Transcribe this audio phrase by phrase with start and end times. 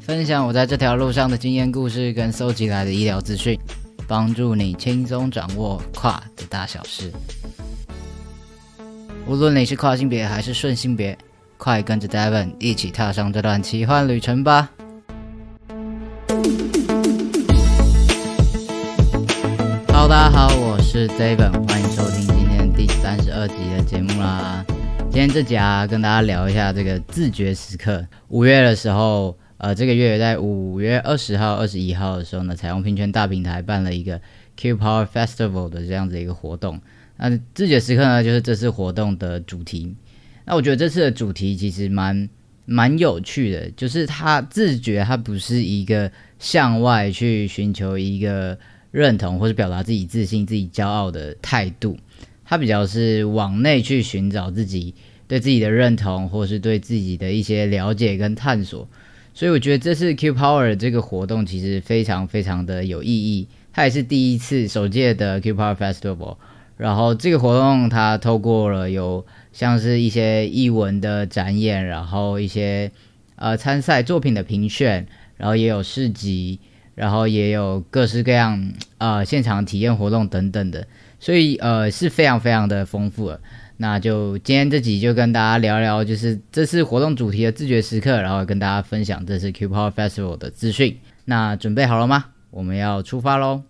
[0.00, 3.58] 分享我在这条路上的经验故事跟搜集来的医疗资讯，
[4.08, 7.12] 帮助你轻松掌握跨的大小事。
[9.26, 11.16] 无论你是跨性别还是顺性别，
[11.58, 14.70] 快跟着 Devon 一起踏上这段奇幻旅程吧
[19.88, 24.64] ！Hello，大家好，我是 Devon，欢迎收听今天第三十二集的节目啦。
[25.12, 28.04] 今天这集啊，跟大家聊一下这个自觉时刻。
[28.28, 29.36] 五月的时候。
[29.62, 34.18] 呃，这个月在五月二十号、二十一号的时候呢，彩虹平权大平台办了一个
[34.56, 36.80] Q Power Festival 的这样子一个活动。
[37.18, 39.94] 那自觉时刻呢，就是这次活动的主题。
[40.46, 42.26] 那我觉得这次的主题其实蛮
[42.64, 48.58] 蛮有趣的，就是他自觉，他不是一个向外去寻求一个
[48.90, 51.98] 认同或者表达自己自信、自己骄傲的态度，
[52.46, 54.94] 他比较是往内去寻找自己
[55.28, 58.88] 对自己的认同，或是对自己的一些了解跟探索。
[59.32, 66.36] 所以我觉得这次 Q Power 这个活动其实非常非常的有意义，它也是第一次首届的 Q Power Festival。
[66.76, 72.90] 然后这个活动它透过了有像是一些译文的展演，然后一些
[73.36, 76.58] 呃参赛作品的评选，然后也有市集，
[76.94, 80.86] 然后也有各式各样呃现场体验活动等等的，
[81.18, 83.40] 所以呃是非常非常的丰富了。
[83.82, 90.98] 那就今天这集就跟大家聊聊，就是这次活动主题的自觉时刻，然后跟大家分享这次 Q Power Festival 的资讯。
[91.24, 92.26] 那准备好了吗？
[92.50, 93.62] 我们要出发喽！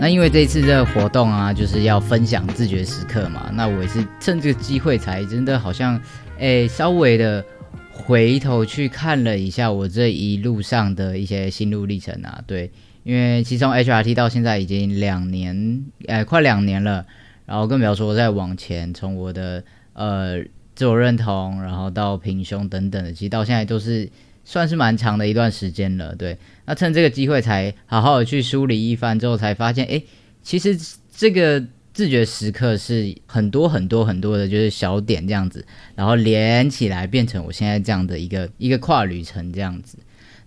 [0.00, 6.00] 那因为这一次这个活动啊，就是要分享自觉时刻嘛，那我也是趁这个机会才真的好像，
[6.38, 7.44] 诶，稍微的
[7.92, 12.70] 回头去看了一下我这一路上的一些心路历程啊，对。
[13.02, 17.06] 因为其实从 HRT 到现在已经两年，呃，快两年了。
[17.46, 20.40] 然后更不要说再往前，从我的呃
[20.76, 24.08] 自我认同，然后到平胸等等的，其实到现在都是
[24.44, 26.14] 算是蛮长的一段时间了。
[26.14, 30.00] 对，那趁这个机会才好好的去梳理一番之后，才发现，哎，
[30.44, 30.78] 其实
[31.12, 31.60] 这个
[31.92, 39.98] 自觉时刻是很多很多很多的，就是小点这样子，然后连起来变成我现在这样的一个一个跨旅程这样子。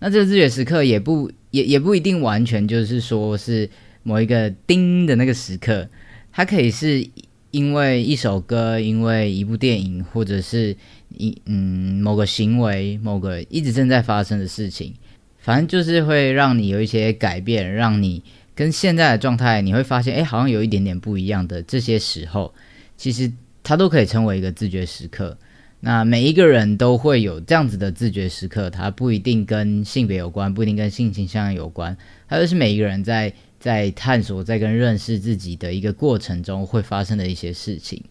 [0.06, 3.70] 那这个自觉时刻也不也也不一定完全就是说是
[4.04, 5.88] 某一个叮的那个时刻，
[6.30, 7.08] 它可以是
[7.52, 10.76] 因为一首歌，因为一部电影，或者是
[11.16, 14.94] 一嗯某个行为，某个一直正在发生的事情，
[15.40, 18.22] 反正就是会让你有一些改变，让你
[18.54, 22.54] 跟现在的状态，你会发现，哎，好像有一点点不一样的这些时候，
[22.98, 23.32] 其实
[23.64, 25.38] 它都可以称为一个自觉时刻。
[25.86, 31.98] 那每一个人都会有这样子的自觉时刻，它不一定跟性别有关，不一定跟性倾向有关，
[32.30, 38.02] 它就是每一个人在在探索、在跟认识自己的一个过程中会发生的一些事情。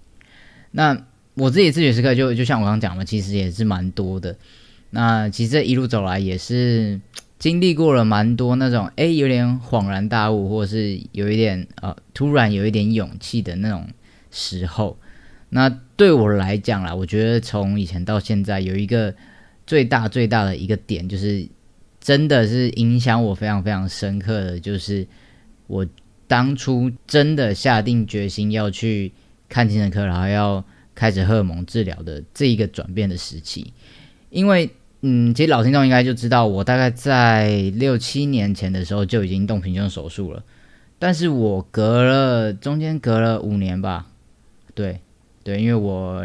[0.71, 4.37] 那我自己自觉时刻就就像我刚讲的，其实也是蛮多的。
[4.91, 7.01] 那其实这一路走来也是
[7.39, 13.89] 经历过了蛮多那种哎有点恍然大悟，或是有一点呃突然有一点勇气的那种
[14.31, 14.99] 时候。
[15.55, 19.15] 那对我来讲啦，我觉得从以前到现在有一个
[19.65, 21.47] 最大最大的一个点，就是
[22.01, 25.07] 真的是影响我非常非常深刻的，就是
[25.69, 25.87] 我
[26.27, 29.13] 当初真的下定决心要去
[29.49, 33.73] 看精神科，然后要开始荷尔蒙治疗的这一个转变的时期，
[34.31, 34.69] 因为。
[35.05, 40.45] 嗯，其实老听众应该就知道，我大概在六七年前的时候就已经动平胸手术了，
[41.01, 44.07] 但是我隔了中间隔了五年吧，
[44.77, 45.01] 对
[45.43, 46.25] 对，因为我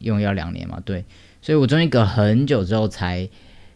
[0.00, 1.04] 用药两年嘛，对，
[1.40, 3.28] 所以我中间隔很久之后才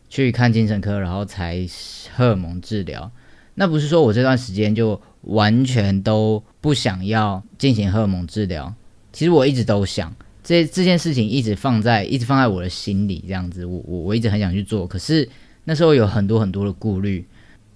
[0.09, 1.67] 去看精神科，然后才
[2.15, 3.11] 荷尔蒙治疗。
[3.55, 8.75] 那不是说我这段时间就完全都不想要进行荷尔蒙治疗，
[9.13, 10.15] 其实我一直都想。
[10.45, 15.29] 这这件事情一直放在一直放在我的心里，这样子，我我我一直很想去做，可是
[15.63, 17.25] 那时候有很多很多的顾虑，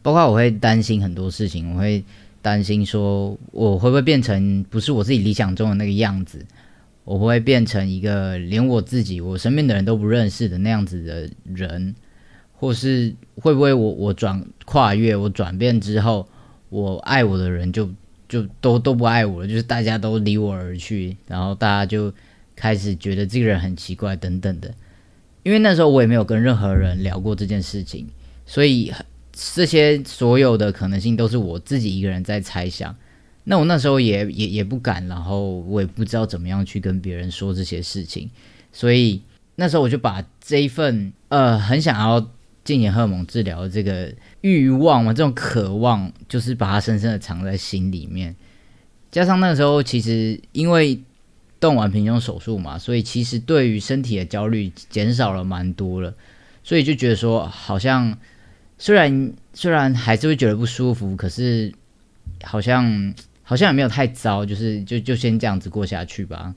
[0.03, 2.03] 包括我会担心很多事情，我会
[2.43, 6.45] 担心说我会不会变成不是我自己理想中的那个样子，
[7.07, 11.95] 我不会变成一个连我自己我身边的人都不认识的那样子的人，
[12.53, 16.29] 或是会不会我我转跨越我转变之后，
[16.69, 17.89] 我爱我的人就
[18.29, 22.13] 就都都不爱我了，就是大家都离我而去，然后大家就。
[22.59, 24.75] 开始觉得这个人很奇怪，等等的，
[25.43, 28.07] 因为那时候我也没有跟任何人聊过这件事情，
[28.47, 28.91] 所以
[29.31, 32.97] 这些所有的可能性都是我自己一个人在猜想。
[33.49, 38.29] 那我那时候也也也不敢，然后我也不知道怎么样去跟别人说这些事情，
[38.73, 39.23] 所以
[39.55, 42.21] 那时候我就把这一份呃很想要
[42.65, 48.35] 进行荷尔蒙治疗的这个欲望嘛，这种渴望，就是把它深深的藏在心里面。
[49.13, 51.01] 加上那时候，其实因为
[51.61, 56.13] 动完平胸手术嘛，所以其实对于身体的焦虑减少了蛮多了，
[56.65, 58.19] 所以就觉得说，好像
[58.77, 61.73] 虽然虽然还是会觉得不舒服，可是
[62.43, 63.15] 好像
[63.49, 66.53] 好像也没有太糟，就是就就先这样子过下去吧。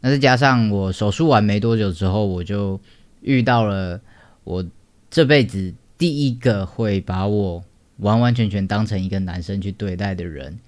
[0.00, 2.80] 那再加上我手术完没多久之后，我就
[3.20, 4.00] 遇到了
[4.44, 4.64] 我
[5.10, 7.62] 这辈子第一个会把我
[7.98, 10.58] 完完全全当成一个男生去对待的人，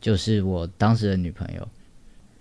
[0.00, 1.68] 就是我当时的女朋友。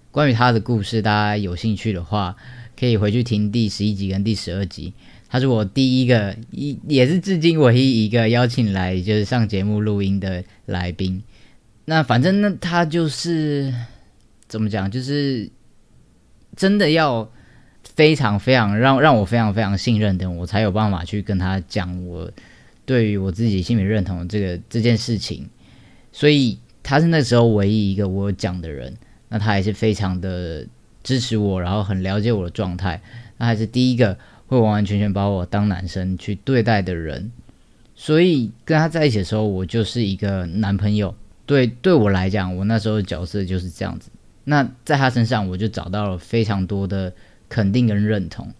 [0.09, 2.35] 关于他的故事，大家有兴趣的话，
[2.75, 4.91] 可以回去听第十一集跟第十二集。
[5.29, 11.21] 他是我第一个，一也是至今唯一一个邀请来就是上节目录音的来宾。
[11.89, 13.73] 那反正那他就是
[14.47, 15.49] 怎么讲，就是
[16.55, 17.27] 真的要
[17.95, 22.31] 非常非常让让我非常非常信任的，我才有办法去跟他讲我
[22.85, 25.49] 对于我自己心理认同这个这件事情。
[26.11, 28.95] 所以他是那时候唯一一个我讲的人。
[29.29, 30.67] 那他还是非常的
[31.01, 33.01] 支持我，然后很了解我的状态。
[33.37, 34.15] 那还是第一个
[34.45, 37.31] 会完完全全把我当男生去对待的人。
[37.95, 41.15] 所以跟他在一起的时候，我就是一个男朋友。
[41.49, 44.11] 对，对我来讲，我那时候的角色就是这样子。
[44.43, 47.11] 那在他身上，我就找到了非常多的
[47.49, 48.53] 肯定跟认同。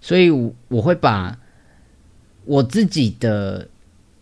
[0.00, 1.36] 所以我我会把
[2.44, 3.66] 我自己的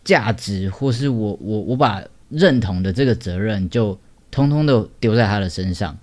[0.03, 3.95] 价值，或是我我我把认同的这个责任就。
[4.29, 5.97] 通通都丢在他的身上，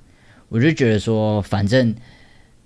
[0.48, 1.94] 我就觉得说，反正，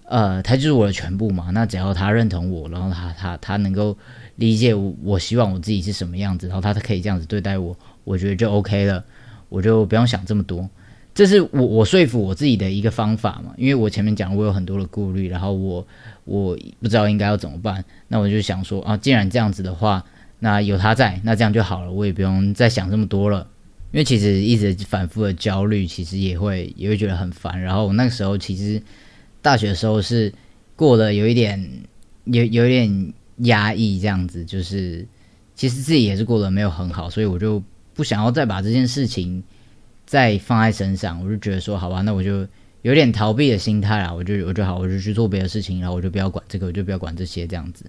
[0.05, 1.51] 呃，他就是我的全部嘛。
[1.51, 3.99] 那只要他认同我，然后他他他能够
[4.37, 9.05] 理解我，我希望我自己是什么样子，然后他可以这样子对待我，我觉得就 OK 了。
[9.49, 10.69] 我就不用想这么多，
[11.15, 13.55] 这是我我说服我自己的一个方法嘛。
[13.57, 15.87] 因为我前面讲我有很多的顾虑，然后我
[16.25, 20.05] 我不知道应该要怎么办，那我就想说啊，既然这样子的话，
[20.39, 23.47] 那有他在，那这样就好了，我也不用再想这么多了。
[23.91, 27.61] 因为其实一直反复的焦虑，其实也会也会觉得很烦。
[27.61, 28.83] 然后我那个时候其实
[29.41, 30.31] 大学的时候是
[30.77, 31.59] 过得有一点
[32.25, 35.07] 有有一点压抑，这样子就是
[35.55, 37.63] 其实自己也是过得没有很好，所以我就
[37.99, 39.43] 不想要再把这件事情
[40.07, 41.21] 再放在身上。
[41.25, 42.47] 我就觉得说，好吧，那我就
[42.83, 44.15] 有点逃避的心态啦。
[44.15, 47.85] 我就我就好，我就去做别的事情，然后我就不要管这个，我就不要管这些这样子。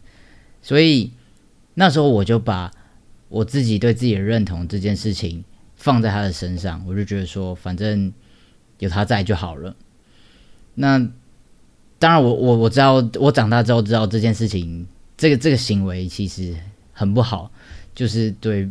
[0.63, 1.11] 所以
[1.75, 2.71] 那时候我就把
[3.27, 5.43] 我自己对自己的认同这件事情。
[5.75, 8.11] 放在他的身上，我就觉得说，反正
[8.79, 9.73] 有他在就好了。
[10.75, 10.99] 那
[11.97, 14.85] 当然，我我我知道，我长大之后知道这件事情，
[15.15, 16.53] 这个这个行为其实
[16.91, 17.49] 很不好，
[17.95, 18.69] 就是对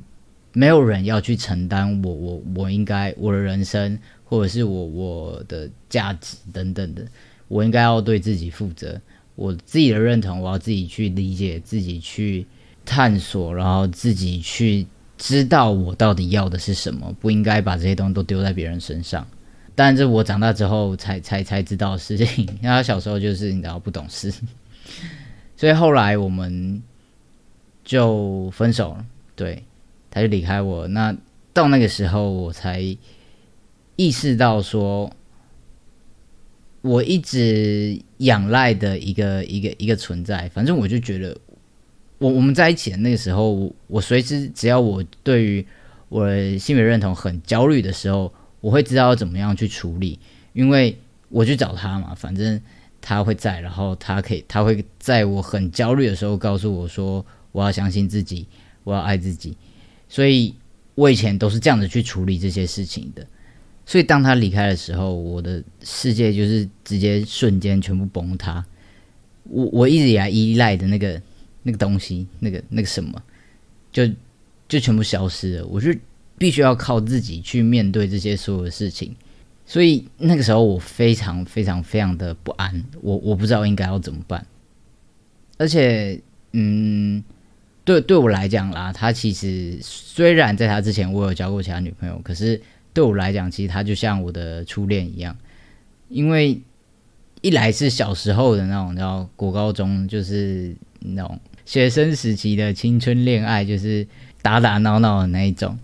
[0.59, 7.07] 没有人要去承担我我我应该我的人生，或者是我我的价值等等的，
[7.47, 9.01] 我应该要对自己负责，
[9.37, 12.45] 我自己的认同，我要自己去理解，自己去
[12.85, 14.87] 探索，然后自己去。
[15.17, 19.27] 知道我到底要的是什么，不应该把这些东西都丢在别人身上。
[19.75, 24.33] 但是我长大之后才才才知道的事情，因为他小时候就是你知道不懂事，
[25.59, 26.81] 所以后来我们
[27.85, 29.05] 就分手了。
[29.35, 29.61] 对，
[30.19, 30.89] 他就离开我。
[30.89, 31.17] 那
[31.53, 32.81] 到那个时候，我才
[33.95, 35.09] 意识到说，
[36.83, 40.49] 我一直仰赖的一个一个一个存在。
[40.49, 41.37] 反正我就觉得，
[42.19, 45.65] 我我们在一起的那个时候，我随时只要我对于
[46.09, 50.19] 我的性别认同很焦虑的时候，我会知道怎么样去处理，
[50.53, 50.99] 因为
[51.29, 52.61] 我去找他嘛，反正
[53.01, 57.25] 他会在，然后他可以，他会在我很焦虑的时候告诉我说。
[57.51, 58.47] 我要相信自己，
[58.85, 59.57] 我要爱自己，
[60.09, 60.55] 所以
[60.95, 63.27] 我以前都是这样子去处理这些事情的。
[63.85, 68.65] 所以当他离开的时候，我的世界就是直接瞬间全部崩塌。
[69.45, 71.21] 我我一直以来依赖的那个
[71.63, 73.23] 那个东西，那个那个什么，
[73.91, 74.07] 就
[74.69, 75.67] 就全部消失了。
[75.67, 75.91] 我就
[76.37, 79.15] 必须要靠自己去面对这些所有的事情。
[79.65, 84.47] 所以那个时候我非常非常非常的不安，我我不知道应该要怎么办，
[85.57, 86.21] 而且
[86.53, 87.23] 嗯。
[87.89, 92.61] 对对我来讲啦，他其实虽然在他之前我有交过其他女朋友，可是
[92.93, 95.35] 对我来讲，其实他就像我的初恋一样。
[96.11, 96.61] 因为
[97.41, 104.07] 一来是小时候的那种，叫国高中，就是那种学生时期的青春恋爱，就是
[104.43, 105.75] 打打闹闹的那一种。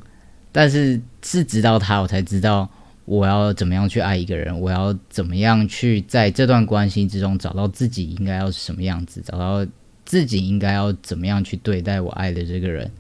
[0.53, 2.69] 但是是直到他，我才知道
[3.07, 9.67] 我要怎么样去爱一个人，我要怎么样去在这段关系之中找到自己应该要是什么样子，找到。
[10.05, 12.91] 自己应该要怎么样去对待我爱的这个人？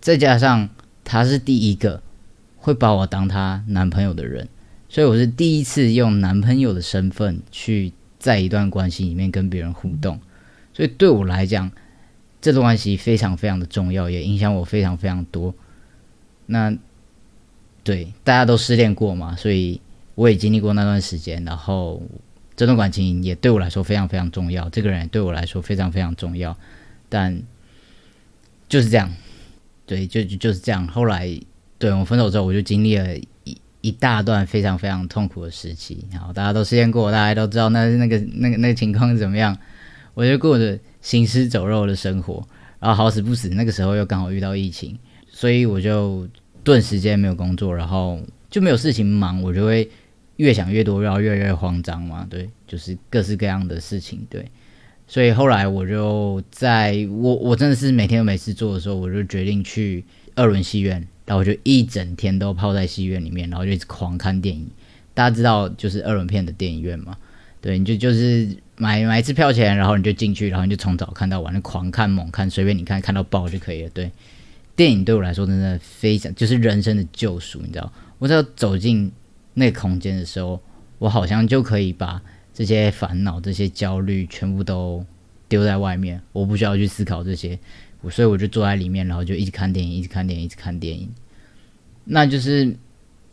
[0.00, 0.68] 再加上
[1.04, 2.02] 他是第一个
[2.56, 4.48] 会把我当他男朋友的人，
[4.88, 10.18] 所以我是第一次用男朋友的身份去在一段关系里面跟别人互动，
[10.74, 11.70] 所以对我来讲，
[12.40, 15.54] 这段关系非常非常的重要，也影响我非常非常多。
[16.46, 16.76] 那
[17.84, 19.80] 对大家都失恋过嘛，所以
[20.16, 22.02] 我也经历过那段时间，然后。
[22.54, 26.56] 这段感情也对我来说非常非常重要，这个人对我来说非常非常重要，
[27.08, 27.42] 但
[28.68, 29.10] 就是这样，
[29.86, 30.86] 对，就就是这样。
[30.88, 31.28] 后来，
[31.78, 36.04] 对我分手之后，我就经历了一一大段非常非常痛苦的时期。
[36.12, 39.56] 然后大家都实验过，大家都知道那那个那个那个情况是怎么样。
[40.14, 42.46] 我就过着行尸走肉的生活，
[42.78, 44.98] 然后好死不死，那个时候又刚好遇到疫情，
[45.30, 46.28] 所以我就
[46.62, 49.90] 顿时间没有工作，然后就没有事情忙，我就会。
[50.36, 54.50] 越想越多，然后越来越慌张嘛，对，就是各式各样的事情，对，
[55.06, 64.68] 所以后来我就在我我真的是每天都没事做的时候，我就决定去二轮戏院，然后我就一整天都泡在戏院里面，然后就一直狂看电影。
[65.14, 67.16] 大家知道就是二轮片的电影院嘛，
[67.60, 73.90] 对，你就就是买买一次票钱，然后你就进去，然后你就从早看到晚，就狂看猛看，随便你看看到爆就可以了。
[73.90, 74.10] 对，
[74.74, 79.12] 电影对我来说真的非常就是人生的救赎，你知道，我只要走进。
[79.54, 80.60] 那个空间的时候，
[80.98, 82.22] 我好像就可以把
[82.54, 85.04] 这些烦恼、这些焦虑全部都
[85.48, 87.58] 丢在外面，我不需要去思考这些，
[88.10, 91.08] 所以我就坐在里面，然后就一直看电影，一直看电影，一直看电影。
[92.04, 92.74] 那就是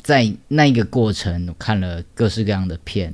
[0.02, 3.14] 在那一个过程，我看了各式各样的片，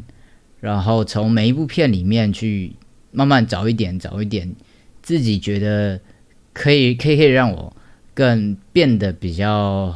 [0.59, 2.73] 然后从每一部片里面去
[3.11, 4.53] 慢慢找一点、找一点
[5.01, 5.99] 自己觉得
[6.53, 7.75] 可以、可以、可以让我
[8.13, 9.95] 更变得比较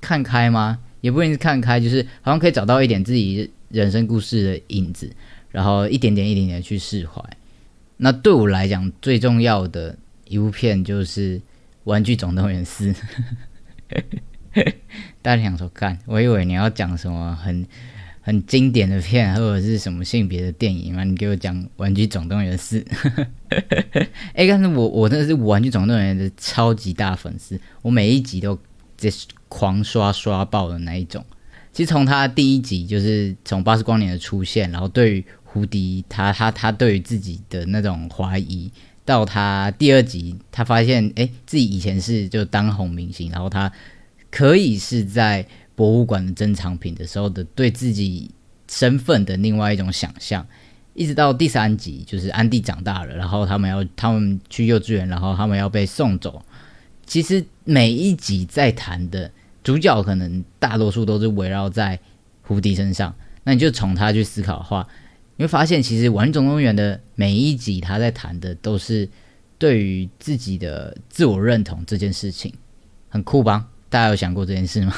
[0.00, 0.78] 看开吗？
[1.06, 5.08] 也不一定是看开，就是好像可以找到一点自己人生故事的影子，
[5.52, 7.22] 然后一点点、一点点去释怀。
[7.96, 9.96] 那对我来讲，最重要的
[10.26, 11.38] 一部片就是
[11.84, 12.92] 《玩具总动员四》。
[15.22, 15.96] 大家想说，干？
[16.06, 17.64] 我以为你要讲什么很
[18.20, 21.04] 很经典的片，或者是什么性别的电影嘛？
[21.04, 22.80] 你给我讲《玩具总动员四》。
[24.34, 28.58] 哎，但是我我真的是《玩具总动员》的超级大粉丝，我每一集都。
[28.96, 29.10] 这
[29.48, 31.24] 狂刷刷爆的那一种，
[31.72, 38.70] 其实从他第一集就是从巴斯光年的出现，然后对于胡迪他他他对于自己的那种怀疑，
[39.04, 43.70] 到他第二集他发现哎自己以前是就当红明星，然后他
[44.30, 48.30] 可以是在博物馆的珍藏品的时候的对自己
[48.68, 50.44] 身份的另外一种想象，
[50.94, 56.42] 一直到第三集就是安迪长大了，然后他们要他们去幼稚园，然后他们要被送走，
[57.06, 59.30] 其实每一集在谈的。
[59.62, 61.98] 主角可能大多数都是围绕在
[62.42, 64.86] 胡迪身上，那你就从他去思考的话，
[65.34, 69.08] 你会发现其实《玩总动员》的每一集他在谈的都是
[69.58, 72.54] 对于自己的自我认同这件事情，
[73.08, 73.66] 很酷吧？
[73.88, 74.94] 大家有想过这件事吗？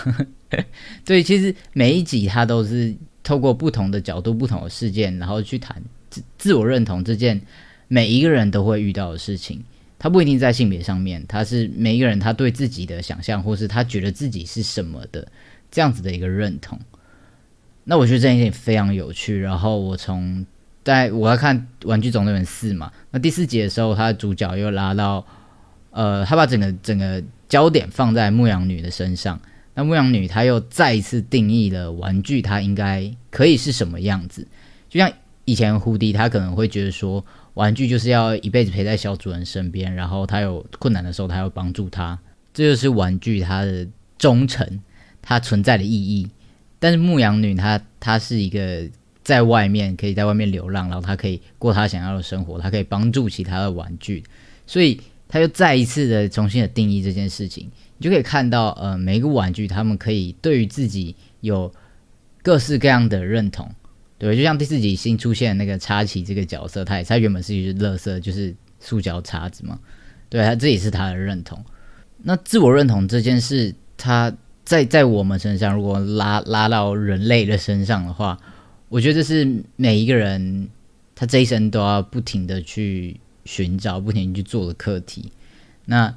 [1.02, 7.40] 对，其实每一集他都是透过不同的角度、不同的事件，然后去谈自自我认同这件
[7.86, 9.64] 每一个人都会遇到的事情。
[9.98, 15.26] 他不一定在性别上面，他是每一个人他对自己的想象，或是他觉得自己是什么的
[15.70, 16.78] 这样子的一个认同。
[17.84, 19.40] 那我觉得这件事情非常有趣。
[19.40, 20.46] 然后我从
[20.84, 25.26] 在我要看《玩具总动员四》嘛，那第四集的时候，他的主角又拉到
[25.90, 29.40] 呃，他把整个整个焦点放在牧羊女的身上。
[29.74, 34.46] 那牧羊女她又再一次定义了玩具，它应该可以是什么样子？
[34.88, 35.08] 就像
[35.44, 37.24] 以前胡迪，他可能会觉得说，
[37.58, 42.16] 玩具就是要一辈子陪在小主人身边，然后他有困难的时候，他要帮助他，
[42.54, 43.84] 这就是玩具它的
[44.16, 44.80] 忠诚，
[45.20, 46.28] 它存在的意义。
[46.78, 48.88] 但是牧羊女她她是一个
[49.24, 54.22] 在外面可以在外面流浪，然后她可以过她想要的生活，她可以帮助其他的玩具，
[54.64, 57.68] 所以她又再一次的重新的定义这件事情。
[57.96, 61.74] 你就可以看到，呃，每一个玩具，他们可以对于自己有
[62.40, 63.68] 各式各样的认同，
[64.18, 69.78] 对就像第四集新出现那个插旗这个角色，他也他原本是一只乐色，就是塑胶叉子嘛，
[70.28, 71.64] 对他这也是他的认同。
[72.20, 74.32] 那自我认同这件事，他
[74.64, 78.38] 在在我们身上，如果拉拉到人类的身上的话，
[78.88, 80.68] 我觉得这是每一个人
[81.14, 85.30] 他这一生都要不停的去寻找、不停去做的课题。
[85.84, 86.12] 那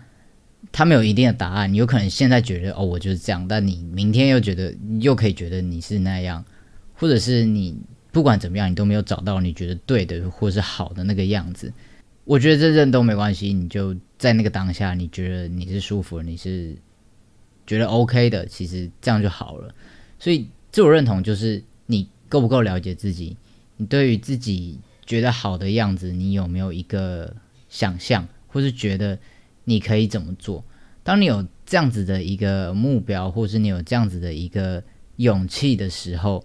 [0.72, 6.43] 他没有一定的答案，你有可能现在觉得哦，我就是这样，但你明天又觉得又可以觉得你是那样，
[7.01, 7.75] 或者是你
[8.12, 11.74] 不管怎么样，你都没有找到你觉得对的或是好的那个样子。
[12.25, 16.77] 我觉得这阵都没关系，你就在那个当下，你觉得你是舒服，你是
[17.65, 19.74] 觉得 OK 的，其实这样就好了。
[20.20, 23.36] 所以自我认同就是你够不够了解自己，
[23.77, 27.36] 你对于自己觉得好的样子，你有没有一个
[27.67, 29.17] 想象，或是觉得。
[29.63, 30.65] 你可以怎么做？
[31.03, 34.84] 当你有这样子的一个目标，或是你有这样子的一个
[35.17, 36.43] 勇气的时候，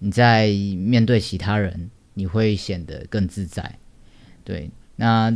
[0.00, 3.78] 你在面对其他人，你会显得更自在。
[4.42, 5.32] 对，那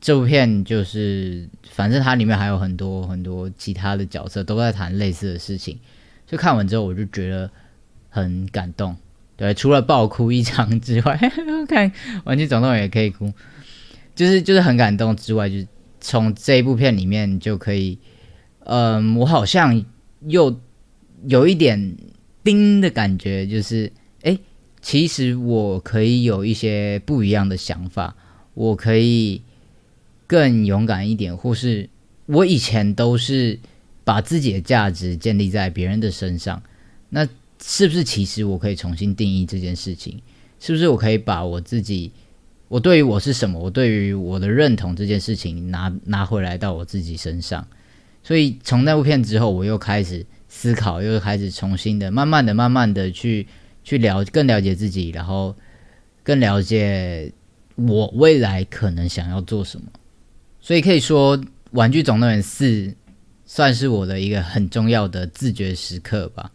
[0.00, 5.76] 这部片就是，反正它里面还有很多很多其他的角色都在谈类似的事情。
[6.26, 7.50] 就看完之后，我就觉得
[8.08, 8.96] 很感动。
[9.36, 11.16] 对，除了爆哭一场之外，
[11.68, 11.90] 看
[12.24, 13.32] 《玩具总动员》也可以哭，
[14.14, 15.66] 就是就是很感动之外，就是。
[16.02, 17.98] 从这一部片里面就可以，
[18.60, 19.84] 嗯，我好像
[20.22, 20.58] 又
[21.26, 21.94] 有一点
[22.42, 24.38] 叮的感觉，就是，哎，
[24.80, 28.16] 其实我可以有一些不一样的想法，
[28.54, 29.42] 我可以
[30.26, 31.88] 更勇敢一点，或是
[32.26, 33.58] 我以前都是
[34.04, 36.62] 把自己的价值建立在别人的身上，
[37.08, 37.28] 那
[37.62, 40.20] 是不是其实我可以重新定义这件事情？
[40.58, 42.12] 是不是我可以把我自己？
[42.68, 47.66] 我对于我是什么，我对于我的认同这件事情拿拿回来到我自己身上，
[48.22, 53.46] 所以从那部片之后，我又开始思考，又开始重新的、慢慢的、慢慢的去
[53.82, 55.56] 去了更了解自己，然后
[56.22, 57.32] 更了解
[57.76, 59.86] 我未来可能想要做什么。
[60.60, 61.38] 所以可以说，
[61.70, 62.66] 《玩具总动员四》
[63.46, 66.50] 算是我的一个很重要的自觉时刻吧。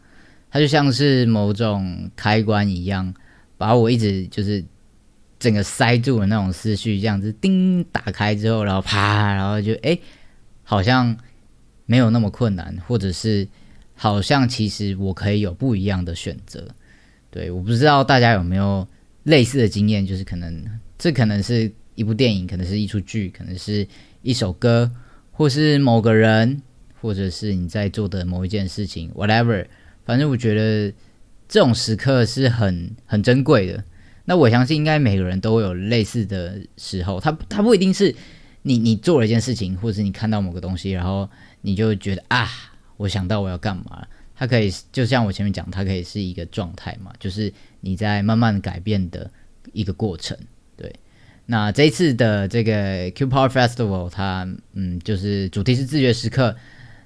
[0.52, 3.12] 它就像是某种开关一样，
[3.58, 4.64] 把我一直就是。
[5.38, 9.96] 整个塞住的那种思绪，这样子叮打开之后，然后啪，然后就哎，
[10.64, 11.16] 好像
[11.86, 13.46] 没有那么困难，或者是
[13.96, 16.68] 好像其实我可以有不一样的选择。
[17.32, 18.88] 对，我不知道大家有没有
[19.24, 20.64] 类似的经验，就是可能
[20.98, 23.88] 这可能是一部电影，可能是一出剧，可能是
[24.22, 24.92] 一首歌，
[25.32, 26.62] 或是某个人，
[27.02, 29.66] 或者是你在做的某一件事情，whatever。
[30.06, 30.94] 反正我觉得
[31.50, 33.84] 这种时刻是很很珍贵的。
[34.26, 37.20] 那我相信，应该每个人都有类似的时候。
[37.20, 38.16] 他他不一定是
[38.64, 41.30] 你你做了一件事情，或者是你看到某个东西，然后
[41.62, 42.50] 你就觉得啊，
[42.98, 44.06] 我想到我要干嘛。
[44.36, 49.30] 它可以就像我前面讲，它可以是一个状态嘛，就是你在慢慢改变的
[49.74, 50.38] 一个过程。
[50.76, 50.94] 对，
[51.46, 56.56] 那这一次的这个 Q Power Festival，它嗯，就是主题是自觉时刻。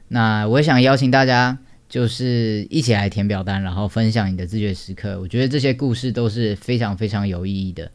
[0.08, 1.58] 那我想邀请大家。
[1.90, 5.20] 就是一起来填表单，然后分享你的自觉时刻。
[5.20, 7.90] 我觉得这些故事都是非常非常有意义的。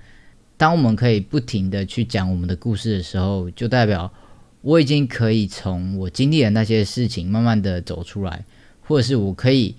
[0.57, 4.13] 当我们可以不停的去讲我们的故事的时候，就代表
[4.65, 8.43] 我已经可以从我经历的那些事情慢慢的走出来，
[8.81, 9.75] 或者是我可以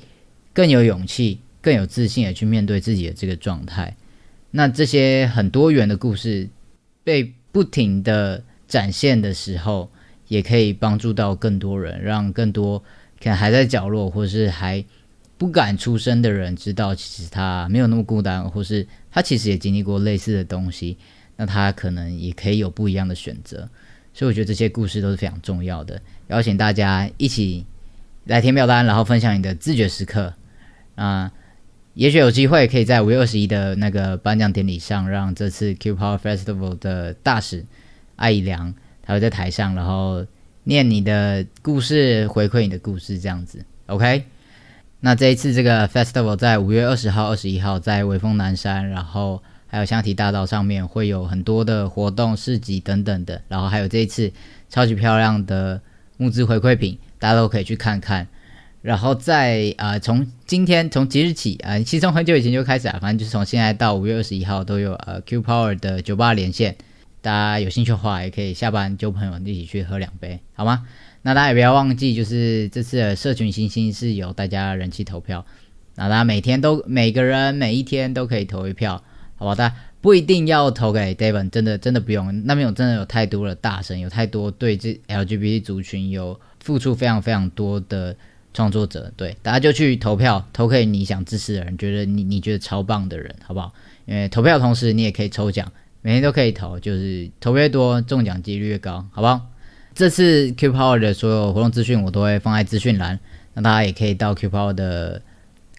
[0.54, 3.98] 更有勇气、更有自信的去面对自己的这个状态。
[4.52, 6.48] 那这些很多元的故事
[7.04, 9.90] 被不停的展现的时候，
[10.28, 12.82] 也可以帮助到更多人，让更多。
[13.18, 14.86] 可能还在角落，或是还
[15.36, 20.96] 不敢出声的人，知道其实他没有那么孤单，或是他其实也经历过类似的东西，
[21.38, 23.68] 那他可能也可以有不一样的选择。
[24.16, 26.02] 所以我觉得这些故事都是非常重要的。
[26.30, 27.64] 邀请大家一起
[28.24, 30.34] 来填表单，然后分享你的自觉时刻
[30.96, 31.32] 啊！
[31.94, 37.66] 也许有机会可以在五月二十一的那个颁奖典礼上，让这次 Q Power Festival 的大使
[38.16, 38.74] 艾怡良，
[39.04, 40.26] 他会在台上，然后。
[40.68, 44.24] 念你的故事，回馈你的故事，这样子，OK。
[45.00, 49.44] 那这一次这个 Festival 在五月二十号、二十一号在威风南山，然后
[49.76, 53.42] 还有香堤大道上面会有很多的活动、市集等等的。
[53.50, 54.32] 然后还有这一次
[54.70, 55.82] 超级漂亮的
[56.16, 58.26] 募资回馈品，大家都可以去看看。
[58.82, 66.78] 然后在啊，从今天从即日起啊，其实从很久以前就开始啊，反正就是从现在到五月二十一号都有呃 Q Power 的酒吧连线，
[67.20, 70.88] 大家有兴趣的话也可以下班就朋友一起去喝两杯，好吗？
[71.24, 75.46] 那大家也不要忘记，就是这次的社群星星是由大家人气投票，
[75.96, 79.04] 那大家每天都每个人每一天都可以投一票，
[79.36, 79.56] 好吧？
[79.56, 88.16] 大家不一定要投给 David，真的真的不用，那边有真的有太多的大神，有太多对这 LGBT 族群有付出非常非常多的。
[88.56, 93.74] 创作者对，大家就去投票，投给你想支持的人，觉得你你觉得超棒的人，好不好？
[94.06, 95.70] 因为投票同时你也可以抽奖，
[96.02, 99.42] 每天都可以投，就是投越多中奖几率越高，好不好？
[99.94, 103.20] 这次 Q Power 的所有活动资讯我都会放在资讯栏，
[103.56, 105.22] 那大家也可以到 Q Power 的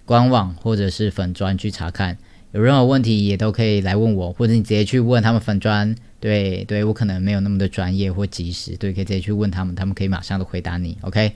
[0.04, 2.18] 官网或者是粉专去查看，
[2.52, 11.32] 有任何问题也都可以来问我，或者你直接去问他们粉专，对对，我可能没有那么的专业或及时，对，可以直接去问他们，他们可以马上的回答你，OK。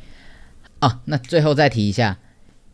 [0.80, 2.16] 哦，那最后再提一下，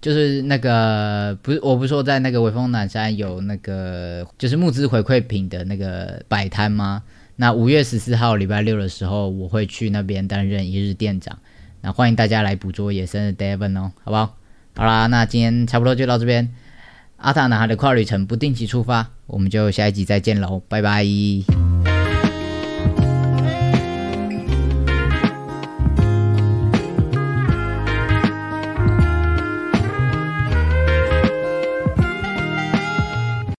[0.00, 7.02] 就是那个不是，我不是说在那个威风南山有那个就是募资回馈品的那个摆摊吗？
[7.34, 11.36] 那五月十四号礼拜六的时候，我会去那边担任一日店长，
[11.80, 14.36] 那欢迎大家来捕捉野生的 Devon 哦，好不好？
[14.76, 16.54] 好啦，那今天差不多就到这边，
[17.16, 21.04] 阿塔男孩的跨旅程不定期出发，我们就下一集再见喽，拜拜。